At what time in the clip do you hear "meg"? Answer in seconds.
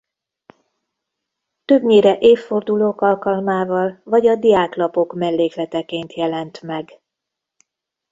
6.61-7.01